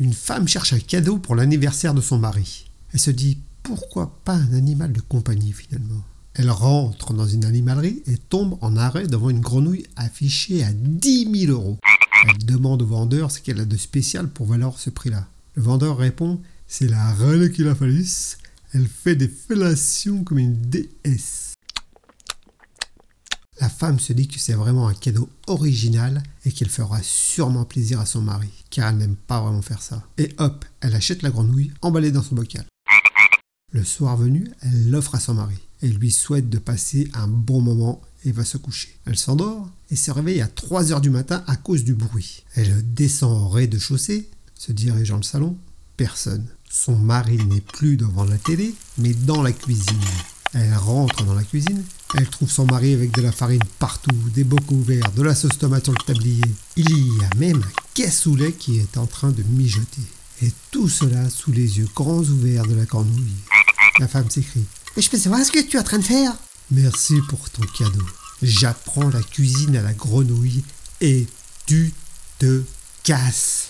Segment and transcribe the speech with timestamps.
[0.00, 2.70] Une femme cherche un cadeau pour l'anniversaire de son mari.
[2.94, 6.02] Elle se dit pourquoi pas un animal de compagnie finalement?
[6.32, 11.46] Elle rentre dans une animalerie et tombe en arrêt devant une grenouille affichée à 10
[11.46, 11.78] 000 euros.
[12.26, 15.28] Elle demande au vendeur ce qu'elle a de spécial pour valoir ce prix-là.
[15.54, 18.38] Le vendeur répond C'est la reine qui la falisse.
[18.72, 21.49] Elle fait des fellations comme une déesse.
[23.80, 28.04] Femme se dit que c'est vraiment un cadeau original et qu'il fera sûrement plaisir à
[28.04, 30.06] son mari, car elle n'aime pas vraiment faire ça.
[30.18, 32.66] Et hop, elle achète la grenouille emballée dans son bocal.
[33.72, 37.62] Le soir venu, elle l'offre à son mari et lui souhaite de passer un bon
[37.62, 38.94] moment et va se coucher.
[39.06, 42.44] Elle s'endort et se réveille à 3 heures du matin à cause du bruit.
[42.56, 45.56] Elle descend au rez-de-chaussée, se dirigeant le salon.
[45.96, 46.44] Personne.
[46.68, 49.96] Son mari n'est plus devant la télé, mais dans la cuisine.
[50.52, 51.84] Elle rentre dans la cuisine.
[52.16, 55.58] Elle trouve son mari avec de la farine partout, des bocaux ouverts, de la sauce
[55.58, 56.42] tomate sur le tablier.
[56.76, 60.02] Il y a même un cassoulet qui est en train de mijoter.
[60.42, 63.36] Et tout cela sous les yeux grands ouverts de la cornouille.
[64.00, 64.64] La femme s'écrie.
[64.96, 66.32] Mais je peux savoir ce que tu es en train de faire?
[66.70, 68.06] Merci pour ton cadeau.
[68.42, 70.64] J'apprends la cuisine à la grenouille
[71.00, 71.26] et
[71.66, 71.92] tu
[72.38, 72.62] te
[73.04, 73.69] casses.